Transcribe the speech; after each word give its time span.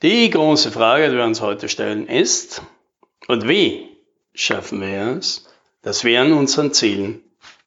Die 0.00 0.30
große 0.30 0.70
Frage, 0.70 1.10
die 1.10 1.16
wir 1.16 1.24
uns 1.24 1.40
heute 1.40 1.68
stellen, 1.68 2.06
ist, 2.06 2.62
und 3.26 3.48
wie 3.48 3.88
schaffen 4.32 4.80
wir 4.80 5.16
es, 5.18 5.48
dass 5.82 6.04
wir 6.04 6.20
an 6.20 6.34
unseren 6.34 6.72
Zielen 6.72 7.20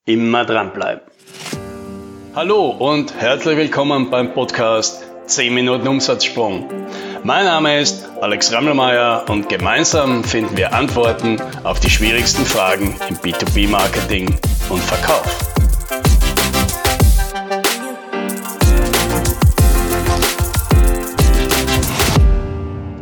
immer 0.06 0.46
dranbleiben? 0.46 1.04
Hallo 2.34 2.70
und 2.70 3.14
herzlich 3.16 3.58
willkommen 3.58 4.10
beim 4.10 4.34
Podcast 4.34 5.04
10 5.26 5.54
Minuten 5.54 5.86
Umsatzsprung. 5.90 6.70
Mein 7.26 7.44
Name 7.44 7.82
ist 7.82 8.08
Alex 8.22 8.54
Rammelmeier 8.54 9.26
und 9.28 9.50
gemeinsam 9.50 10.24
finden 10.24 10.56
wir 10.56 10.74
Antworten 10.74 11.36
auf 11.66 11.82
die 11.82 11.90
schwierigsten 11.90 12.46
Fragen 12.46 12.96
im 13.10 13.18
B2B-Marketing 13.18 14.34
und 14.70 14.82
Verkauf. 14.82 15.61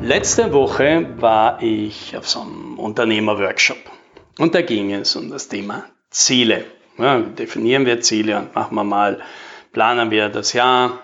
Letzte 0.10 0.52
Woche 0.54 1.08
war 1.22 1.62
ich 1.62 2.18
auf 2.18 2.28
so 2.28 2.42
einem 2.42 2.80
Unternehmerworkshop 2.80 3.78
und 4.40 4.56
da 4.56 4.64
ging 4.64 4.92
es 4.92 5.16
um 5.16 5.30
das 5.30 5.50
Thema 5.50 5.86
Ziele. 6.10 6.66
Ja, 6.98 7.20
definieren 7.20 7.86
wir 7.86 8.02
Ziele 8.02 8.40
und 8.40 8.56
machen 8.56 8.74
wir 8.74 8.84
mal, 8.84 9.22
planen 9.72 10.10
wir 10.10 10.30
das 10.30 10.54
Jahr 10.54 10.98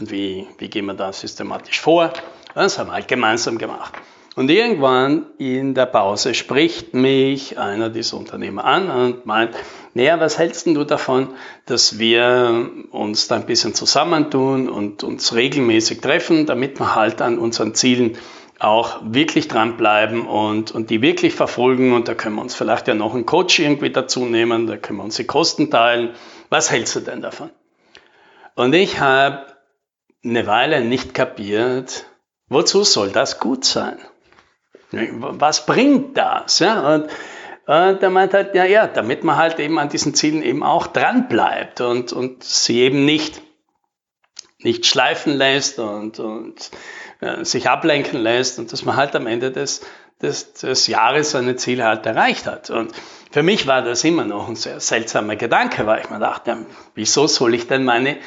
und 0.00 0.10
wie, 0.10 0.46
wie 0.56 0.70
gehen 0.70 0.86
wir 0.86 0.94
da 0.94 1.12
systematisch 1.12 1.82
vor. 1.82 2.14
Das 2.54 2.78
haben 2.78 2.88
wir 2.88 2.94
halt 2.94 3.08
gemeinsam 3.08 3.58
gemacht. 3.58 3.92
Und 4.34 4.50
irgendwann 4.50 5.26
in 5.36 5.74
der 5.74 5.84
Pause 5.84 6.32
spricht 6.32 6.94
mich 6.94 7.58
einer 7.58 7.90
dieser 7.90 8.16
Unternehmer 8.16 8.64
an 8.64 8.90
und 8.90 9.26
meint, 9.26 9.54
naja, 9.92 10.18
was 10.20 10.38
hältst 10.38 10.66
du 10.66 10.84
davon, 10.84 11.34
dass 11.66 11.98
wir 11.98 12.70
uns 12.92 13.28
da 13.28 13.34
ein 13.34 13.44
bisschen 13.44 13.74
zusammentun 13.74 14.70
und 14.70 15.04
uns 15.04 15.34
regelmäßig 15.34 16.00
treffen, 16.00 16.46
damit 16.46 16.80
wir 16.80 16.94
halt 16.94 17.20
an 17.20 17.38
unseren 17.38 17.74
Zielen 17.74 18.16
auch 18.58 19.00
wirklich 19.04 19.48
dranbleiben 19.48 20.26
und, 20.26 20.70
und 20.70 20.88
die 20.88 21.02
wirklich 21.02 21.34
verfolgen 21.34 21.92
und 21.92 22.08
da 22.08 22.14
können 22.14 22.36
wir 22.36 22.42
uns 22.42 22.54
vielleicht 22.54 22.88
ja 22.88 22.94
noch 22.94 23.14
einen 23.14 23.26
Coach 23.26 23.58
irgendwie 23.58 23.90
dazu 23.90 24.24
nehmen, 24.24 24.66
da 24.66 24.78
können 24.78 24.98
wir 24.98 25.04
uns 25.04 25.16
die 25.16 25.26
Kosten 25.26 25.70
teilen. 25.70 26.14
Was 26.48 26.70
hältst 26.70 26.96
du 26.96 27.00
denn 27.00 27.20
davon? 27.20 27.50
Und 28.54 28.72
ich 28.74 28.98
habe 29.00 29.46
eine 30.24 30.46
Weile 30.46 30.82
nicht 30.82 31.12
kapiert, 31.12 32.06
wozu 32.48 32.84
soll 32.84 33.10
das 33.10 33.40
gut 33.40 33.64
sein? 33.64 33.98
Was 34.92 35.66
bringt 35.66 36.16
das? 36.16 36.58
Ja? 36.58 36.94
Und, 36.94 37.04
und 37.66 38.02
er 38.02 38.10
meint 38.10 38.34
halt, 38.34 38.54
ja, 38.54 38.64
ja, 38.64 38.86
damit 38.86 39.24
man 39.24 39.36
halt 39.36 39.58
eben 39.58 39.78
an 39.78 39.88
diesen 39.88 40.14
Zielen 40.14 40.42
eben 40.42 40.62
auch 40.62 40.86
dran 40.86 41.28
bleibt 41.28 41.80
und, 41.80 42.12
und 42.12 42.44
sie 42.44 42.80
eben 42.80 43.04
nicht, 43.04 43.40
nicht 44.58 44.86
schleifen 44.86 45.34
lässt 45.34 45.78
und, 45.78 46.18
und 46.18 46.70
äh, 47.20 47.44
sich 47.44 47.68
ablenken 47.68 48.20
lässt 48.20 48.58
und 48.58 48.72
dass 48.72 48.84
man 48.84 48.96
halt 48.96 49.16
am 49.16 49.26
Ende 49.26 49.50
des, 49.50 49.82
des, 50.20 50.52
des 50.54 50.86
Jahres 50.86 51.30
seine 51.32 51.56
Ziele 51.56 51.84
halt 51.84 52.04
erreicht 52.06 52.46
hat. 52.46 52.70
Und 52.70 52.92
für 53.30 53.42
mich 53.42 53.66
war 53.66 53.82
das 53.82 54.04
immer 54.04 54.24
noch 54.24 54.48
ein 54.48 54.56
sehr 54.56 54.80
seltsamer 54.80 55.36
Gedanke, 55.36 55.86
weil 55.86 56.00
ich 56.00 56.10
mir 56.10 56.18
dachte, 56.18 56.50
ja, 56.50 56.58
wieso 56.94 57.26
soll 57.26 57.54
ich 57.54 57.66
denn 57.66 57.84
meine 57.84 58.18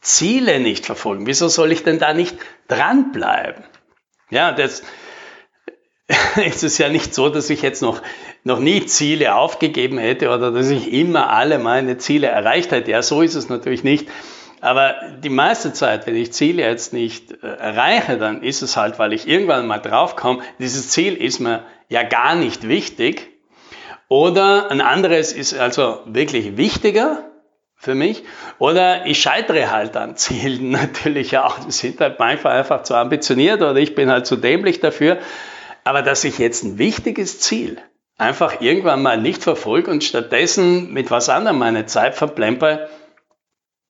Ziele 0.00 0.60
nicht 0.60 0.86
verfolgen? 0.86 1.26
Wieso 1.26 1.48
soll 1.48 1.72
ich 1.72 1.84
denn 1.84 1.98
da 1.98 2.12
nicht 2.12 2.36
dranbleiben? 2.68 3.64
Ja, 4.30 4.52
das, 4.52 4.82
es 6.46 6.62
ist 6.62 6.78
ja 6.78 6.88
nicht 6.88 7.14
so, 7.14 7.28
dass 7.28 7.50
ich 7.50 7.62
jetzt 7.62 7.82
noch, 7.82 8.00
noch 8.42 8.58
nie 8.58 8.86
Ziele 8.86 9.34
aufgegeben 9.34 9.98
hätte 9.98 10.30
oder 10.30 10.50
dass 10.50 10.70
ich 10.70 10.92
immer 10.92 11.30
alle 11.30 11.58
meine 11.58 11.98
Ziele 11.98 12.28
erreicht 12.28 12.72
hätte. 12.72 12.90
Ja, 12.90 13.02
so 13.02 13.22
ist 13.22 13.34
es 13.34 13.48
natürlich 13.48 13.84
nicht. 13.84 14.08
Aber 14.60 14.96
die 15.22 15.28
meiste 15.28 15.72
Zeit, 15.72 16.06
wenn 16.06 16.16
ich 16.16 16.32
Ziele 16.32 16.62
jetzt 16.62 16.92
nicht 16.92 17.30
äh, 17.42 17.46
erreiche, 17.46 18.16
dann 18.16 18.42
ist 18.42 18.62
es 18.62 18.76
halt, 18.76 18.98
weil 18.98 19.12
ich 19.12 19.28
irgendwann 19.28 19.66
mal 19.66 19.78
draufkomme, 19.78 20.42
dieses 20.58 20.88
Ziel 20.88 21.14
ist 21.14 21.38
mir 21.38 21.62
ja 21.88 22.02
gar 22.02 22.34
nicht 22.34 22.66
wichtig. 22.66 23.28
Oder 24.08 24.70
ein 24.70 24.80
anderes 24.80 25.32
ist 25.32 25.56
also 25.56 26.00
wirklich 26.06 26.56
wichtiger 26.56 27.24
für 27.76 27.94
mich. 27.94 28.24
Oder 28.58 29.06
ich 29.06 29.20
scheitere 29.20 29.70
halt 29.70 29.96
an 29.96 30.16
Zielen 30.16 30.70
natürlich 30.70 31.36
auch. 31.36 31.58
Die 31.60 31.70
sind 31.70 32.00
halt 32.00 32.18
manchmal 32.18 32.56
einfach 32.58 32.82
zu 32.82 32.94
ambitioniert 32.94 33.60
oder 33.60 33.76
ich 33.76 33.94
bin 33.94 34.10
halt 34.10 34.26
zu 34.26 34.36
dämlich 34.36 34.80
dafür. 34.80 35.18
Aber 35.88 36.02
dass 36.02 36.22
ich 36.24 36.36
jetzt 36.36 36.64
ein 36.64 36.76
wichtiges 36.76 37.40
Ziel 37.40 37.80
einfach 38.18 38.60
irgendwann 38.60 39.00
mal 39.00 39.16
nicht 39.16 39.42
verfolge 39.42 39.90
und 39.90 40.04
stattdessen 40.04 40.92
mit 40.92 41.10
was 41.10 41.30
anderem 41.30 41.56
meine 41.56 41.86
Zeit 41.86 42.14
verplemper, 42.14 42.90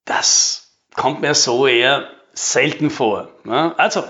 das 0.05 0.79
kommt 0.95 1.23
mir 1.23 1.35
so 1.35 1.67
eher 1.67 2.09
selten 2.35 2.91
vor. 2.91 3.33
Also, 3.45 4.05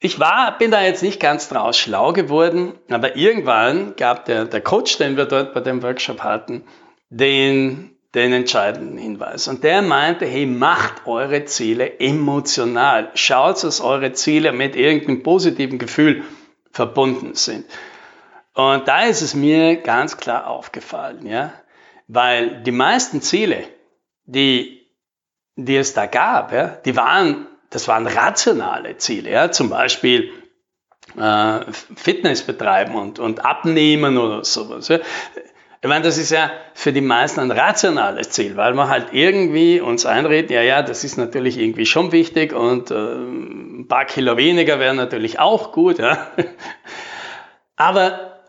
ich 0.00 0.18
war, 0.18 0.56
bin 0.56 0.70
da 0.70 0.80
jetzt 0.80 1.02
nicht 1.02 1.20
ganz 1.20 1.50
draus 1.50 1.76
schlau 1.76 2.14
geworden, 2.14 2.78
aber 2.88 3.16
irgendwann 3.16 3.94
gab 3.96 4.24
der, 4.24 4.46
der 4.46 4.62
Coach, 4.62 4.96
den 4.96 5.18
wir 5.18 5.26
dort 5.26 5.52
bei 5.52 5.60
dem 5.60 5.82
Workshop 5.82 6.20
hatten, 6.20 6.64
den 7.10 7.97
den 8.14 8.32
entscheidenden 8.32 8.96
Hinweis. 8.96 9.48
Und 9.48 9.64
der 9.64 9.82
meinte, 9.82 10.24
hey, 10.24 10.46
macht 10.46 11.06
eure 11.06 11.44
Ziele 11.44 12.00
emotional. 12.00 13.10
Schaut, 13.14 13.62
dass 13.62 13.80
eure 13.80 14.12
Ziele 14.12 14.52
mit 14.52 14.76
irgendeinem 14.76 15.22
positiven 15.22 15.78
Gefühl 15.78 16.24
verbunden 16.72 17.34
sind. 17.34 17.66
Und 18.54 18.88
da 18.88 19.02
ist 19.02 19.22
es 19.22 19.34
mir 19.34 19.76
ganz 19.76 20.16
klar 20.16 20.48
aufgefallen, 20.48 21.26
ja, 21.26 21.52
weil 22.08 22.62
die 22.62 22.72
meisten 22.72 23.20
Ziele, 23.20 23.64
die, 24.24 24.86
die 25.54 25.76
es 25.76 25.94
da 25.94 26.06
gab, 26.06 26.52
ja, 26.52 26.68
die 26.84 26.96
waren, 26.96 27.46
das 27.70 27.86
waren 27.86 28.06
rationale 28.06 28.96
Ziele, 28.96 29.30
ja, 29.30 29.52
zum 29.52 29.70
Beispiel 29.70 30.32
äh, 31.16 31.60
Fitness 31.94 32.42
betreiben 32.42 32.96
und, 32.96 33.18
und 33.18 33.44
abnehmen 33.44 34.18
oder 34.18 34.44
sowas. 34.44 34.88
Ja. 34.88 34.98
Ich 35.80 35.88
meine, 35.88 36.04
das 36.04 36.18
ist 36.18 36.30
ja 36.30 36.50
für 36.74 36.92
die 36.92 37.00
meisten 37.00 37.38
ein 37.38 37.52
rationales 37.52 38.30
Ziel, 38.30 38.56
weil 38.56 38.74
man 38.74 38.88
halt 38.88 39.12
irgendwie 39.12 39.80
uns 39.80 40.06
einredet, 40.06 40.50
ja, 40.50 40.62
ja, 40.62 40.82
das 40.82 41.04
ist 41.04 41.16
natürlich 41.16 41.56
irgendwie 41.56 41.86
schon 41.86 42.10
wichtig 42.10 42.52
und 42.52 42.90
äh, 42.90 42.94
ein 42.94 43.86
paar 43.86 44.04
Kilo 44.04 44.36
weniger 44.36 44.80
wären 44.80 44.96
natürlich 44.96 45.38
auch 45.38 45.70
gut. 45.70 46.00
Ja. 46.00 46.32
Aber 47.76 48.40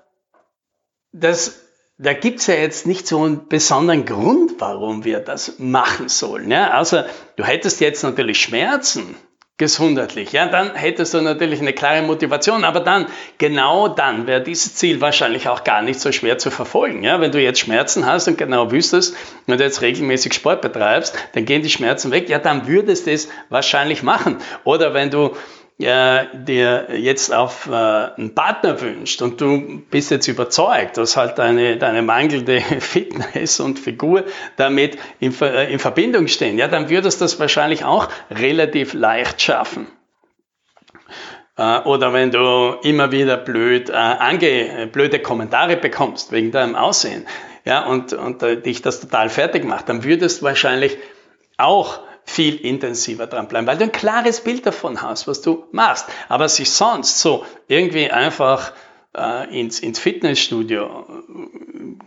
das, 1.12 1.62
da 2.00 2.14
gibt's 2.14 2.48
ja 2.48 2.56
jetzt 2.56 2.88
nicht 2.88 3.08
so 3.08 3.22
einen 3.22 3.48
besonderen 3.48 4.06
Grund, 4.06 4.54
warum 4.58 5.04
wir 5.04 5.20
das 5.20 5.60
machen 5.60 6.10
sollen. 6.10 6.50
Ja. 6.50 6.72
Also 6.72 7.04
du 7.36 7.44
hättest 7.44 7.80
jetzt 7.80 8.02
natürlich 8.02 8.42
Schmerzen 8.42 9.16
gesundheitlich, 9.60 10.32
ja, 10.32 10.48
dann 10.48 10.74
hättest 10.74 11.14
du 11.14 11.22
natürlich 11.22 11.60
eine 11.60 11.74
klare 11.74 12.02
Motivation, 12.02 12.64
aber 12.64 12.80
dann, 12.80 13.06
genau 13.38 13.90
dann 13.90 14.26
wäre 14.26 14.42
dieses 14.42 14.74
Ziel 14.74 15.02
wahrscheinlich 15.02 15.48
auch 15.50 15.64
gar 15.64 15.82
nicht 15.82 16.00
so 16.00 16.12
schwer 16.12 16.38
zu 16.40 16.50
verfolgen, 16.50 17.04
ja, 17.04 17.22
wenn 17.22 17.32
du 17.32 17.40
jetzt 17.40 17.60
Schmerzen 17.60 18.06
hast 18.06 18.28
und 18.28 18.38
genau 18.38 18.72
wüsstest, 18.72 19.16
wenn 19.46 19.58
du 19.58 19.64
jetzt 19.64 19.82
regelmäßig 19.82 20.34
Sport 20.34 20.62
betreibst, 20.62 21.14
dann 21.34 21.46
gehen 21.46 21.62
die 21.62 21.70
Schmerzen 21.70 22.10
weg, 22.12 22.30
ja, 22.30 22.40
dann 22.40 22.68
würdest 22.68 23.06
du 23.06 23.12
es 23.12 23.30
wahrscheinlich 23.50 24.02
machen. 24.02 24.38
Oder 24.64 24.94
wenn 24.94 25.12
du 25.12 25.36
äh, 25.80 26.26
dir 26.34 26.88
jetzt 26.98 27.34
auf 27.34 27.68
äh, 27.68 27.72
einen 27.74 28.36
Partner 28.36 28.82
wünscht 28.82 29.22
und 29.22 29.40
du 29.40 29.82
bist 29.90 30.12
jetzt 30.12 30.28
überzeugt, 30.28 30.98
dass 30.98 31.16
halt 31.16 31.38
deine, 31.38 31.78
deine 31.78 32.02
mangelnde 32.02 32.60
Fitness 32.80 33.62
und 33.62 33.80
Figur 33.80 34.26
damit 34.58 34.98
in, 35.22 35.34
äh, 35.42 35.72
in 35.72 35.80
Verbindung 35.80 36.28
stehen, 36.28 36.58
ja, 36.58 36.68
dann 36.68 36.90
würdest 36.90 37.22
du 37.22 37.26
das 37.26 37.40
wahrscheinlich 37.40 37.86
auch 37.86 38.10
relativ 38.30 38.94
leicht 38.94 39.42
schaffen. 39.42 39.88
Äh, 41.58 41.80
oder 41.84 42.12
wenn 42.12 42.32
du 42.32 42.78
immer 42.84 43.14
wieder 43.14 43.38
blöd, 43.38 43.90
ange, 43.90 44.90
blöde 44.92 45.20
Kommentare 45.20 45.78
bekommst 45.78 46.34
wegen 46.34 46.52
deinem 46.52 46.76
Aussehen 46.76 47.26
ja, 47.64 47.86
und, 47.86 48.12
und 48.12 48.42
dich 48.42 48.82
das 48.82 49.00
total 49.00 49.30
fertig 49.30 49.64
macht, 49.64 49.88
dann 49.88 50.04
würdest 50.04 50.42
du 50.42 50.46
wahrscheinlich 50.46 50.98
auch 51.58 52.02
viel 52.26 52.56
intensiver 52.56 53.28
dranbleiben, 53.28 53.68
weil 53.68 53.78
du 53.78 53.86
ein 53.86 53.92
klares 53.92 54.42
Bild 54.42 54.66
davon 54.66 55.02
hast, 55.02 55.28
was 55.28 55.42
du 55.42 55.66
machst. 55.72 56.08
Aber 56.28 56.48
sich 56.48 56.70
sonst 56.70 57.20
so 57.20 57.46
irgendwie 57.68 58.12
einfach 58.12 58.72
äh, 59.16 59.60
ins, 59.60 59.80
ins 59.80 60.00
Fitnessstudio 60.00 61.06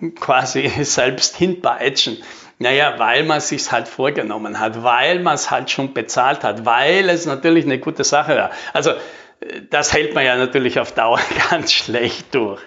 äh, 0.01 0.11
quasi 0.11 0.69
selbst 0.85 1.37
hinpeitschen, 1.37 2.23
naja, 2.59 2.99
weil 2.99 3.25
man 3.25 3.41
sich 3.41 3.71
halt 3.73 3.89
vorgenommen 3.89 4.61
hat, 4.61 4.83
weil 4.83 5.21
man 5.21 5.35
es 5.35 5.51
halt 5.51 5.71
schon 5.71 5.95
bezahlt 5.95 6.45
hat, 6.45 6.65
weil 6.65 7.09
es 7.09 7.27
natürlich 7.27 7.65
eine 7.65 7.79
gute 7.79 8.05
Sache 8.05 8.37
war. 8.37 8.51
Also 8.73 8.91
äh, 8.91 9.63
das 9.71 9.93
hält 9.93 10.15
man 10.15 10.25
ja 10.25 10.37
natürlich 10.37 10.79
auf 10.79 10.93
Dauer 10.93 11.21
ganz 11.51 11.73
schlecht 11.73 12.35
durch. 12.35 12.61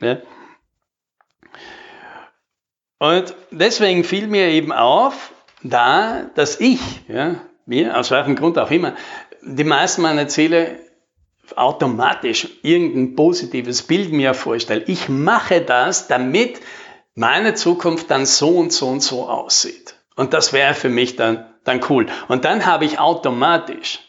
Ja? 0.00 0.18
Und 2.98 3.34
deswegen 3.50 4.04
fiel 4.04 4.26
mir 4.26 4.48
eben 4.48 4.72
auf, 4.72 5.32
da, 5.62 6.30
dass 6.34 6.60
ich, 6.60 6.80
ja, 7.08 7.36
mir, 7.66 7.98
aus 7.98 8.10
welchem 8.10 8.36
Grund 8.36 8.58
auch 8.58 8.70
immer, 8.70 8.94
die 9.42 9.64
meisten 9.64 10.02
meiner 10.02 10.28
Ziele 10.28 10.78
automatisch 11.56 12.48
irgendein 12.62 13.16
positives 13.16 13.82
Bild 13.82 14.12
mir 14.12 14.34
vorstelle. 14.34 14.84
Ich 14.86 15.08
mache 15.08 15.60
das, 15.60 16.08
damit 16.08 16.60
meine 17.14 17.54
Zukunft 17.54 18.10
dann 18.10 18.26
so 18.26 18.50
und 18.50 18.72
so 18.72 18.88
und 18.88 19.02
so 19.02 19.28
aussieht. 19.28 19.94
Und 20.16 20.32
das 20.32 20.52
wäre 20.52 20.74
für 20.74 20.88
mich 20.88 21.16
dann, 21.16 21.46
dann 21.64 21.80
cool. 21.88 22.06
Und 22.28 22.44
dann 22.44 22.66
habe 22.66 22.84
ich 22.84 22.98
automatisch 22.98 24.00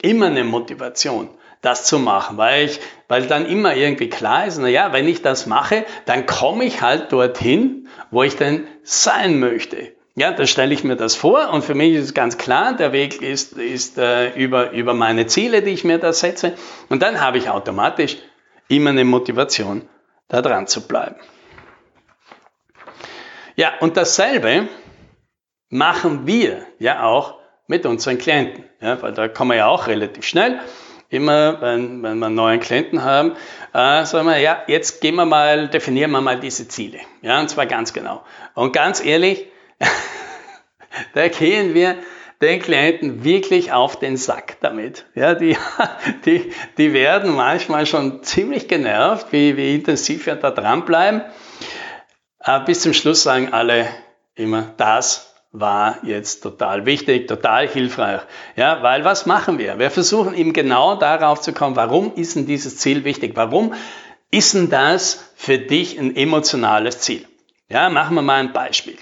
immer 0.00 0.26
eine 0.26 0.44
Motivation, 0.44 1.28
das 1.60 1.84
zu 1.84 1.98
machen, 1.98 2.38
weil 2.38 2.66
ich, 2.66 2.80
weil 3.08 3.26
dann 3.26 3.46
immer 3.46 3.74
irgendwie 3.74 4.08
klar 4.08 4.46
ist, 4.46 4.58
na 4.58 4.68
ja, 4.68 4.92
wenn 4.92 5.08
ich 5.08 5.22
das 5.22 5.46
mache, 5.46 5.84
dann 6.06 6.26
komme 6.26 6.64
ich 6.64 6.80
halt 6.80 7.12
dorthin, 7.12 7.88
wo 8.10 8.22
ich 8.22 8.36
denn 8.36 8.66
sein 8.82 9.38
möchte. 9.38 9.92
Ja, 10.20 10.32
da 10.32 10.46
stelle 10.46 10.74
ich 10.74 10.84
mir 10.84 10.96
das 10.96 11.16
vor 11.16 11.48
und 11.48 11.64
für 11.64 11.74
mich 11.74 11.94
ist 11.94 12.04
es 12.04 12.12
ganz 12.12 12.36
klar, 12.36 12.76
der 12.76 12.92
Weg 12.92 13.22
ist, 13.22 13.54
ist 13.54 13.96
äh, 13.96 14.34
über, 14.34 14.70
über 14.72 14.92
meine 14.92 15.24
Ziele, 15.24 15.62
die 15.62 15.70
ich 15.70 15.82
mir 15.82 15.96
da 15.96 16.12
setze 16.12 16.52
und 16.90 17.00
dann 17.00 17.22
habe 17.22 17.38
ich 17.38 17.48
automatisch 17.48 18.18
immer 18.68 18.90
eine 18.90 19.06
Motivation, 19.06 19.88
da 20.28 20.42
dran 20.42 20.66
zu 20.66 20.86
bleiben. 20.86 21.16
Ja, 23.56 23.72
und 23.80 23.96
dasselbe 23.96 24.68
machen 25.70 26.26
wir 26.26 26.66
ja 26.78 27.02
auch 27.02 27.38
mit 27.66 27.86
unseren 27.86 28.18
Klienten, 28.18 28.64
ja, 28.82 29.00
weil 29.00 29.14
da 29.14 29.26
kommen 29.26 29.52
wir 29.52 29.56
ja 29.56 29.68
auch 29.68 29.86
relativ 29.86 30.26
schnell. 30.26 30.60
Immer, 31.08 31.62
wenn, 31.62 32.02
wenn 32.02 32.18
wir 32.18 32.26
einen 32.26 32.34
neuen 32.34 32.60
Klienten 32.60 33.04
haben, 33.04 33.36
äh, 33.72 34.04
sagen 34.04 34.26
wir, 34.26 34.36
ja, 34.36 34.64
jetzt 34.66 35.00
gehen 35.00 35.14
wir 35.14 35.24
mal, 35.24 35.68
definieren 35.68 36.10
wir 36.10 36.20
mal 36.20 36.38
diese 36.38 36.68
Ziele. 36.68 36.98
Ja, 37.22 37.40
und 37.40 37.48
zwar 37.48 37.64
ganz 37.64 37.94
genau. 37.94 38.22
Und 38.52 38.74
ganz 38.74 39.02
ehrlich, 39.02 39.46
da 41.14 41.28
gehen 41.28 41.74
wir 41.74 41.96
den 42.40 42.60
Klienten 42.60 43.22
wirklich 43.22 43.72
auf 43.72 43.98
den 43.98 44.16
Sack 44.16 44.56
damit. 44.60 45.04
Ja, 45.14 45.34
die, 45.34 45.56
die, 46.24 46.52
die 46.78 46.92
werden 46.92 47.34
manchmal 47.34 47.86
schon 47.86 48.22
ziemlich 48.22 48.66
genervt, 48.66 49.26
wie, 49.30 49.56
wie 49.56 49.74
intensiv 49.74 50.26
wir 50.26 50.36
da 50.36 50.50
dranbleiben. 50.50 51.22
Äh, 52.42 52.60
bis 52.64 52.80
zum 52.80 52.94
Schluss 52.94 53.22
sagen 53.22 53.52
alle 53.52 53.88
immer, 54.34 54.72
das 54.78 55.34
war 55.52 55.98
jetzt 56.04 56.42
total 56.42 56.86
wichtig, 56.86 57.26
total 57.28 57.68
hilfreich. 57.68 58.22
Ja, 58.56 58.82
weil 58.82 59.04
was 59.04 59.26
machen 59.26 59.58
wir? 59.58 59.78
Wir 59.78 59.90
versuchen 59.90 60.34
eben 60.34 60.52
genau 60.52 60.94
darauf 60.94 61.40
zu 61.40 61.52
kommen, 61.52 61.76
warum 61.76 62.14
ist 62.14 62.36
denn 62.36 62.46
dieses 62.46 62.78
Ziel 62.78 63.04
wichtig? 63.04 63.32
Warum 63.34 63.74
ist 64.30 64.54
denn 64.54 64.70
das 64.70 65.32
für 65.34 65.58
dich 65.58 65.98
ein 65.98 66.16
emotionales 66.16 67.00
Ziel? 67.00 67.26
Ja, 67.68 67.90
machen 67.90 68.14
wir 68.14 68.22
mal 68.22 68.40
ein 68.40 68.52
Beispiel. 68.52 68.96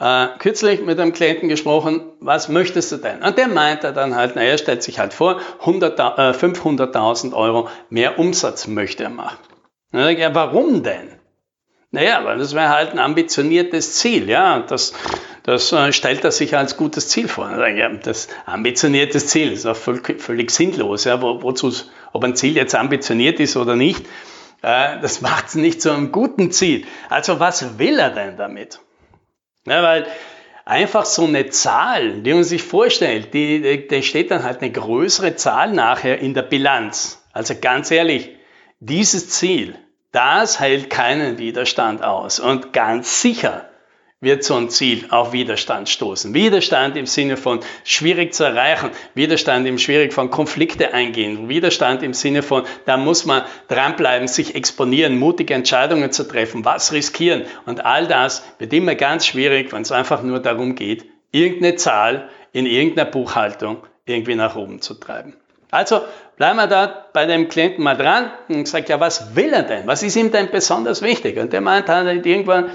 Äh, 0.00 0.28
kürzlich 0.38 0.80
mit 0.80 1.00
einem 1.00 1.12
Klienten 1.12 1.48
gesprochen, 1.48 2.02
was 2.20 2.48
möchtest 2.48 2.92
du 2.92 2.98
denn? 2.98 3.22
Und 3.22 3.36
der 3.36 3.48
meinte 3.48 3.92
dann 3.92 4.14
halt, 4.14 4.36
naja, 4.36 4.56
stellt 4.56 4.82
sich 4.82 5.00
halt 5.00 5.12
vor, 5.12 5.40
500.000 5.64 7.30
äh, 7.30 7.34
Euro 7.34 7.68
mehr 7.90 8.18
Umsatz 8.18 8.68
möchte 8.68 9.04
er 9.04 9.10
machen. 9.10 9.38
Und 9.92 10.00
dann 10.00 10.16
ja, 10.16 10.34
warum 10.34 10.84
denn? 10.84 11.18
Naja, 11.90 12.24
weil 12.24 12.38
das 12.38 12.54
wäre 12.54 12.68
halt 12.68 12.92
ein 12.92 12.98
ambitioniertes 13.00 13.94
Ziel, 13.94 14.28
ja. 14.28 14.60
Das, 14.60 14.92
das 15.42 15.72
äh, 15.72 15.92
stellt 15.92 16.22
er 16.22 16.30
sich 16.30 16.56
als 16.56 16.76
gutes 16.76 17.08
Ziel 17.08 17.26
vor. 17.26 17.50
Ja, 17.66 17.88
das 17.88 18.28
ambitioniertes 18.46 19.26
Ziel 19.26 19.50
ist 19.50 19.66
auch 19.66 19.74
völlig, 19.74 20.50
sinnlos, 20.50 21.04
ja. 21.04 21.20
Wo, 21.20 21.42
wozu, 21.42 21.72
ob 22.12 22.22
ein 22.22 22.36
Ziel 22.36 22.54
jetzt 22.54 22.74
ambitioniert 22.76 23.40
ist 23.40 23.56
oder 23.56 23.74
nicht, 23.74 24.06
äh, 24.62 25.00
das 25.00 25.22
macht 25.22 25.48
es 25.48 25.54
nicht 25.56 25.82
zu 25.82 25.90
einem 25.90 26.12
guten 26.12 26.52
Ziel. 26.52 26.86
Also 27.08 27.40
was 27.40 27.78
will 27.78 27.98
er 27.98 28.10
denn 28.10 28.36
damit? 28.36 28.80
Ja, 29.70 29.82
weil 29.82 30.06
einfach 30.64 31.04
so 31.04 31.24
eine 31.24 31.48
Zahl, 31.48 32.20
die 32.22 32.32
man 32.34 32.44
sich 32.44 32.62
vorstellt, 32.62 33.32
die, 33.32 33.88
die 33.88 34.02
steht 34.02 34.30
dann 34.30 34.42
halt 34.42 34.60
eine 34.60 34.70
größere 34.70 35.34
Zahl 35.36 35.72
nachher 35.72 36.18
in 36.18 36.34
der 36.34 36.42
Bilanz. 36.42 37.24
Also 37.32 37.54
ganz 37.60 37.90
ehrlich, 37.90 38.30
dieses 38.80 39.30
Ziel, 39.30 39.76
das 40.12 40.60
hält 40.60 40.90
keinen 40.90 41.38
Widerstand 41.38 42.02
aus. 42.02 42.40
Und 42.40 42.72
ganz 42.72 43.22
sicher 43.22 43.67
wird 44.20 44.42
so 44.42 44.56
ein 44.56 44.68
Ziel 44.68 45.04
auf 45.10 45.32
Widerstand 45.32 45.88
stoßen. 45.88 46.34
Widerstand 46.34 46.96
im 46.96 47.06
Sinne 47.06 47.36
von 47.36 47.60
schwierig 47.84 48.34
zu 48.34 48.42
erreichen, 48.42 48.90
Widerstand 49.14 49.66
im 49.68 49.78
schwierig 49.78 50.12
von 50.12 50.30
Konflikte 50.30 50.92
eingehen, 50.92 51.48
Widerstand 51.48 52.02
im 52.02 52.12
Sinne 52.12 52.42
von, 52.42 52.64
da 52.84 52.96
muss 52.96 53.26
man 53.26 53.42
dranbleiben, 53.68 54.26
sich 54.26 54.56
exponieren, 54.56 55.18
mutige 55.18 55.54
Entscheidungen 55.54 56.10
zu 56.10 56.26
treffen, 56.26 56.64
was 56.64 56.92
riskieren. 56.92 57.44
Und 57.64 57.84
all 57.84 58.08
das 58.08 58.42
wird 58.58 58.72
immer 58.72 58.96
ganz 58.96 59.24
schwierig, 59.24 59.72
wenn 59.72 59.82
es 59.82 59.92
einfach 59.92 60.22
nur 60.22 60.40
darum 60.40 60.74
geht, 60.74 61.04
irgendeine 61.30 61.76
Zahl 61.76 62.28
in 62.52 62.66
irgendeiner 62.66 63.08
Buchhaltung 63.08 63.86
irgendwie 64.04 64.34
nach 64.34 64.56
oben 64.56 64.80
zu 64.80 64.94
treiben. 64.94 65.34
Also 65.70 66.00
bleiben 66.36 66.56
wir 66.56 66.66
da 66.66 67.06
bei 67.12 67.26
dem 67.26 67.48
Klienten 67.48 67.84
mal 67.84 67.96
dran 67.96 68.32
und 68.48 68.66
sagt, 68.66 68.88
ja, 68.88 68.98
was 68.98 69.36
will 69.36 69.52
er 69.52 69.62
denn? 69.62 69.86
Was 69.86 70.02
ist 70.02 70.16
ihm 70.16 70.32
denn 70.32 70.50
besonders 70.50 71.02
wichtig? 71.02 71.38
Und 71.38 71.52
der 71.52 71.60
meint 71.60 71.88
halt 71.88 72.24
irgendwann, 72.24 72.70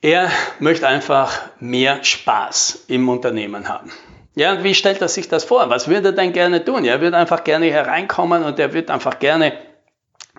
er 0.00 0.30
möchte 0.60 0.86
einfach 0.86 1.40
mehr 1.58 2.04
Spaß 2.04 2.84
im 2.88 3.08
Unternehmen 3.08 3.68
haben. 3.68 3.90
Ja, 4.34 4.52
und 4.52 4.62
wie 4.62 4.74
stellt 4.74 5.00
er 5.00 5.08
sich 5.08 5.28
das 5.28 5.44
vor? 5.44 5.68
Was 5.68 5.88
würde 5.88 6.10
er 6.10 6.12
denn 6.12 6.32
gerne 6.32 6.64
tun? 6.64 6.84
Er 6.84 7.00
würde 7.00 7.16
einfach 7.16 7.42
gerne 7.42 7.66
hereinkommen 7.66 8.44
und 8.44 8.58
er 8.60 8.72
würde 8.72 8.92
einfach 8.92 9.18
gerne 9.18 9.54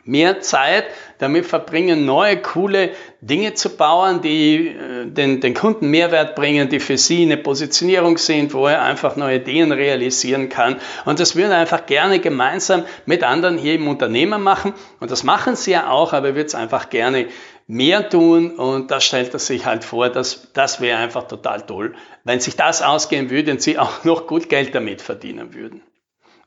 mehr 0.05 0.39
Zeit 0.39 0.85
damit 1.17 1.45
verbringen, 1.45 2.05
neue, 2.05 2.41
coole 2.41 2.91
Dinge 3.19 3.53
zu 3.53 3.75
bauen, 3.75 4.21
die 4.21 4.69
äh, 4.69 5.05
den, 5.05 5.41
den 5.41 5.53
Kunden 5.53 5.89
Mehrwert 5.89 6.35
bringen, 6.35 6.69
die 6.69 6.79
für 6.79 6.97
sie 6.97 7.23
eine 7.23 7.37
Positionierung 7.37 8.17
sind, 8.17 8.53
wo 8.53 8.67
er 8.67 8.81
einfach 8.81 9.17
neue 9.17 9.37
Ideen 9.37 9.71
realisieren 9.73 10.47
kann. 10.47 10.77
Und 11.03 11.19
das 11.19 11.35
würde 11.35 11.53
er 11.53 11.59
einfach 11.59 11.85
gerne 11.85 12.19
gemeinsam 12.19 12.85
mit 13.05 13.23
anderen 13.23 13.57
hier 13.57 13.75
im 13.75 13.87
Unternehmen 13.87 14.41
machen. 14.41 14.73
Und 15.01 15.11
das 15.11 15.23
machen 15.23 15.55
sie 15.57 15.71
ja 15.71 15.89
auch, 15.89 16.13
aber 16.13 16.29
er 16.29 16.35
würde 16.35 16.47
es 16.47 16.55
einfach 16.55 16.89
gerne 16.89 17.27
mehr 17.69 18.09
tun 18.09 18.57
und 18.57 18.89
da 18.89 18.99
stellt 18.99 19.31
er 19.31 19.39
sich 19.39 19.67
halt 19.67 19.83
vor, 19.83 20.09
dass 20.09 20.51
das 20.53 20.81
wäre 20.81 20.97
einfach 20.97 21.27
total 21.27 21.61
toll, 21.61 21.95
wenn 22.23 22.39
sich 22.39 22.55
das 22.55 22.81
ausgehen 22.81 23.29
würde 23.29 23.51
und 23.51 23.61
sie 23.61 23.77
auch 23.77 24.03
noch 24.03 24.25
gut 24.25 24.49
Geld 24.49 24.73
damit 24.73 25.03
verdienen 25.03 25.53
würden. 25.53 25.83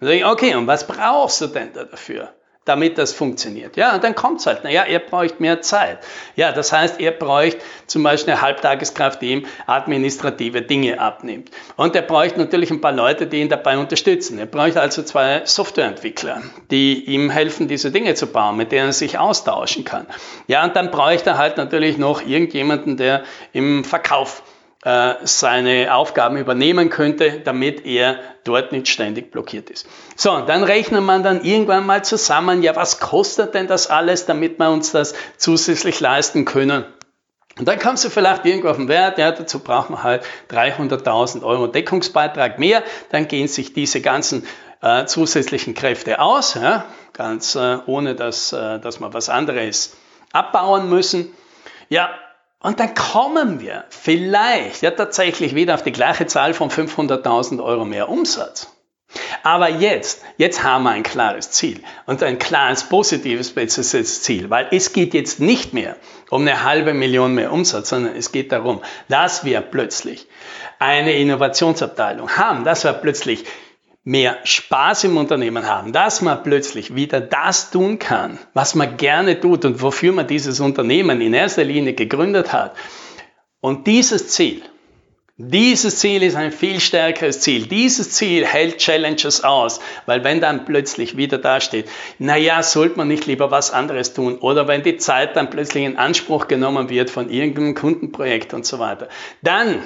Und 0.00 0.08
ich, 0.08 0.26
okay, 0.26 0.56
und 0.56 0.66
was 0.66 0.84
brauchst 0.84 1.40
du 1.40 1.46
denn 1.46 1.72
da 1.72 1.84
dafür? 1.84 2.34
Damit 2.64 2.96
das 2.96 3.12
funktioniert. 3.12 3.76
Ja, 3.76 3.94
und 3.94 4.04
dann 4.04 4.14
kommt 4.14 4.40
es 4.40 4.46
halt, 4.46 4.62
naja, 4.62 4.84
ihr 4.86 5.00
braucht 5.00 5.40
mehr 5.40 5.62
Zeit. 5.62 5.98
Ja, 6.36 6.52
das 6.52 6.72
heißt, 6.72 7.00
ihr 7.00 7.10
braucht 7.10 7.56
zum 7.86 8.04
Beispiel 8.04 8.34
eine 8.34 8.42
Halbtageskraft, 8.42 9.20
die 9.20 9.32
ihm 9.32 9.46
administrative 9.66 10.62
Dinge 10.62 11.00
abnimmt. 11.00 11.50
Und 11.76 11.96
er 11.96 12.02
braucht 12.02 12.36
natürlich 12.36 12.70
ein 12.70 12.80
paar 12.80 12.92
Leute, 12.92 13.26
die 13.26 13.40
ihn 13.40 13.48
dabei 13.48 13.78
unterstützen. 13.78 14.38
Er 14.38 14.46
braucht 14.46 14.76
also 14.76 15.02
zwei 15.02 15.42
Softwareentwickler, 15.44 16.42
die 16.70 17.04
ihm 17.04 17.30
helfen, 17.30 17.66
diese 17.66 17.90
Dinge 17.90 18.14
zu 18.14 18.28
bauen, 18.28 18.56
mit 18.56 18.70
denen 18.70 18.88
er 18.88 18.92
sich 18.92 19.18
austauschen 19.18 19.84
kann. 19.84 20.06
Ja, 20.46 20.62
und 20.64 20.76
dann 20.76 20.92
braucht 20.92 21.26
er 21.26 21.38
halt 21.38 21.56
natürlich 21.56 21.98
noch 21.98 22.24
irgendjemanden, 22.24 22.96
der 22.96 23.24
im 23.52 23.82
Verkauf 23.82 24.42
seine 24.84 25.94
Aufgaben 25.94 26.36
übernehmen 26.36 26.90
könnte, 26.90 27.40
damit 27.44 27.86
er 27.86 28.18
dort 28.42 28.72
nicht 28.72 28.88
ständig 28.88 29.30
blockiert 29.30 29.70
ist. 29.70 29.86
So, 30.16 30.40
dann 30.40 30.64
rechnet 30.64 31.02
man 31.02 31.22
dann 31.22 31.44
irgendwann 31.44 31.86
mal 31.86 32.04
zusammen, 32.04 32.64
ja, 32.64 32.74
was 32.74 32.98
kostet 32.98 33.54
denn 33.54 33.68
das 33.68 33.88
alles, 33.90 34.26
damit 34.26 34.58
wir 34.58 34.70
uns 34.70 34.90
das 34.90 35.14
zusätzlich 35.36 36.00
leisten 36.00 36.44
können? 36.44 36.84
Und 37.58 37.68
dann 37.68 37.78
kommst 37.78 38.04
du 38.04 38.10
vielleicht 38.10 38.46
irgendwo 38.46 38.68
auf 38.68 38.76
den 38.76 38.88
Wert, 38.88 39.18
ja, 39.18 39.30
dazu 39.30 39.58
braucht 39.58 39.90
man 39.90 40.02
halt 40.02 40.24
300.000 40.50 41.42
Euro 41.42 41.66
Deckungsbeitrag 41.66 42.58
mehr, 42.58 42.82
dann 43.10 43.28
gehen 43.28 43.46
sich 43.46 43.74
diese 43.74 44.00
ganzen 44.00 44.46
äh, 44.80 45.04
zusätzlichen 45.04 45.74
Kräfte 45.74 46.18
aus, 46.18 46.54
ja, 46.54 46.86
ganz 47.12 47.54
äh, 47.54 47.78
ohne 47.86 48.14
dass, 48.14 48.52
äh, 48.52 48.80
dass 48.80 49.00
wir 49.00 49.12
was 49.12 49.28
anderes 49.28 49.96
abbauen 50.32 50.88
müssen. 50.88 51.32
Ja, 51.90 52.10
und 52.62 52.80
dann 52.80 52.94
kommen 52.94 53.60
wir 53.60 53.84
vielleicht 53.90 54.82
ja 54.82 54.92
tatsächlich 54.92 55.54
wieder 55.54 55.74
auf 55.74 55.82
die 55.82 55.92
gleiche 55.92 56.26
Zahl 56.26 56.54
von 56.54 56.70
500.000 56.70 57.62
Euro 57.62 57.84
mehr 57.84 58.08
Umsatz. 58.08 58.68
Aber 59.42 59.68
jetzt, 59.68 60.22
jetzt 60.36 60.62
haben 60.62 60.84
wir 60.84 60.90
ein 60.90 61.02
klares 61.02 61.50
Ziel 61.50 61.82
und 62.06 62.22
ein 62.22 62.38
klares 62.38 62.84
positives 62.84 63.52
Ziel, 64.22 64.48
weil 64.48 64.68
es 64.70 64.92
geht 64.92 65.12
jetzt 65.14 65.40
nicht 65.40 65.74
mehr 65.74 65.96
um 66.30 66.42
eine 66.42 66.62
halbe 66.62 66.94
Million 66.94 67.34
mehr 67.34 67.52
Umsatz, 67.52 67.90
sondern 67.90 68.16
es 68.16 68.32
geht 68.32 68.52
darum, 68.52 68.80
dass 69.08 69.44
wir 69.44 69.60
plötzlich 69.60 70.28
eine 70.78 71.12
Innovationsabteilung 71.14 72.36
haben, 72.36 72.64
dass 72.64 72.84
wir 72.84 72.92
plötzlich 72.92 73.44
mehr 74.04 74.38
Spaß 74.44 75.04
im 75.04 75.16
Unternehmen 75.16 75.66
haben, 75.66 75.92
dass 75.92 76.22
man 76.22 76.42
plötzlich 76.42 76.94
wieder 76.94 77.20
das 77.20 77.70
tun 77.70 77.98
kann, 77.98 78.38
was 78.52 78.74
man 78.74 78.96
gerne 78.96 79.38
tut 79.38 79.64
und 79.64 79.80
wofür 79.80 80.12
man 80.12 80.26
dieses 80.26 80.60
Unternehmen 80.60 81.20
in 81.20 81.34
erster 81.34 81.64
Linie 81.64 81.94
gegründet 81.94 82.52
hat. 82.52 82.74
Und 83.60 83.86
dieses 83.86 84.28
Ziel, 84.28 84.62
dieses 85.38 85.98
Ziel 85.98 86.22
ist 86.22 86.36
ein 86.36 86.52
viel 86.52 86.78
stärkeres 86.78 87.40
Ziel. 87.40 87.66
Dieses 87.66 88.10
Ziel 88.10 88.44
hält 88.44 88.78
Challenges 88.78 89.42
aus, 89.44 89.80
weil 90.04 90.24
wenn 90.24 90.40
dann 90.40 90.66
plötzlich 90.66 91.16
wieder 91.16 91.38
dasteht, 91.38 91.88
naja, 92.18 92.62
sollte 92.62 92.98
man 92.98 93.08
nicht 93.08 93.26
lieber 93.26 93.50
was 93.50 93.70
anderes 93.70 94.12
tun 94.14 94.38
oder 94.38 94.68
wenn 94.68 94.82
die 94.82 94.98
Zeit 94.98 95.36
dann 95.36 95.48
plötzlich 95.48 95.84
in 95.84 95.96
Anspruch 95.96 96.48
genommen 96.48 96.90
wird 96.90 97.08
von 97.08 97.30
irgendeinem 97.30 97.74
Kundenprojekt 97.74 98.52
und 98.52 98.66
so 98.66 98.78
weiter, 98.78 99.08
dann 99.42 99.82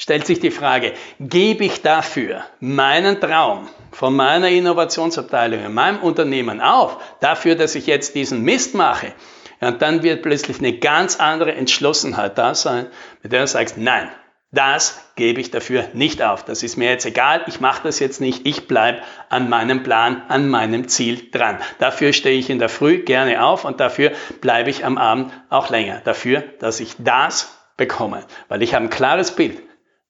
stellt 0.00 0.26
sich 0.26 0.40
die 0.40 0.50
Frage, 0.50 0.94
gebe 1.20 1.64
ich 1.64 1.82
dafür 1.82 2.42
meinen 2.58 3.20
Traum 3.20 3.68
von 3.92 4.16
meiner 4.16 4.48
Innovationsabteilung 4.48 5.62
in 5.62 5.74
meinem 5.74 6.00
Unternehmen 6.00 6.62
auf, 6.62 6.96
dafür, 7.20 7.54
dass 7.54 7.74
ich 7.74 7.86
jetzt 7.86 8.14
diesen 8.14 8.42
Mist 8.42 8.74
mache? 8.74 9.12
Ja, 9.60 9.68
und 9.68 9.82
dann 9.82 10.02
wird 10.02 10.22
plötzlich 10.22 10.58
eine 10.58 10.78
ganz 10.78 11.20
andere 11.20 11.54
Entschlossenheit 11.54 12.38
da 12.38 12.54
sein, 12.54 12.86
mit 13.22 13.32
der 13.32 13.42
du 13.42 13.46
sagst, 13.46 13.76
nein, 13.76 14.08
Das 14.52 15.00
gebe 15.14 15.40
ich 15.40 15.52
dafür 15.52 15.84
nicht 15.92 16.22
auf. 16.22 16.44
Das 16.44 16.64
ist 16.64 16.76
mir 16.76 16.90
jetzt 16.90 17.06
egal. 17.06 17.44
Ich 17.46 17.60
mache 17.60 17.82
das 17.84 18.00
jetzt 18.00 18.20
nicht. 18.20 18.48
Ich 18.48 18.66
bleibe 18.66 18.98
an 19.28 19.48
meinem 19.48 19.84
Plan, 19.84 20.22
an 20.26 20.48
meinem 20.48 20.88
Ziel 20.88 21.30
dran. 21.30 21.58
Dafür 21.78 22.12
stehe 22.12 22.36
ich 22.36 22.50
in 22.50 22.58
der 22.58 22.68
Früh 22.68 22.98
gerne 22.98 23.44
auf 23.44 23.64
und 23.64 23.78
dafür 23.78 24.10
bleibe 24.40 24.70
ich 24.70 24.84
am 24.84 24.98
Abend 24.98 25.32
auch 25.50 25.70
länger. 25.70 26.00
Dafür, 26.02 26.42
dass 26.58 26.80
ich 26.80 26.96
das 26.98 27.56
bekomme. 27.76 28.24
Weil 28.48 28.62
ich 28.62 28.74
habe 28.74 28.86
ein 28.86 28.90
klares 28.90 29.30
Bild, 29.36 29.62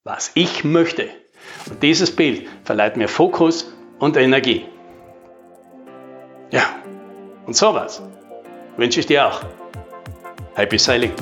was 0.03 0.31
ich 0.33 0.63
möchte. 0.63 1.09
Und 1.69 1.81
dieses 1.83 2.15
Bild 2.15 2.47
verleiht 2.63 2.97
mir 2.97 3.07
Fokus 3.07 3.71
und 3.99 4.17
Energie. 4.17 4.65
Ja, 6.51 6.63
und 7.45 7.55
sowas 7.55 8.01
wünsche 8.77 8.99
ich 8.99 9.05
dir 9.05 9.27
auch. 9.27 9.41
Happy 10.55 10.77
Sailing! 10.77 11.13